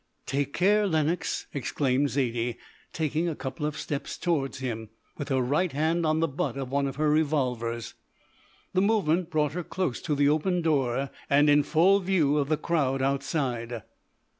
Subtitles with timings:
[0.25, 2.57] "Take care, Lenox," exclaimed Zaidie,
[2.91, 4.89] taking a couple of steps towards him,
[5.19, 7.93] with her right hand on the butt of one of her revolvers.
[8.73, 12.57] The movement brought her close to the open door, and in full view of the
[12.57, 13.83] crowd outside.